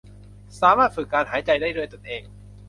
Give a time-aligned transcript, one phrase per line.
[0.61, 2.23] สามารถฝึกการหายใจได้ด้วยตนเอง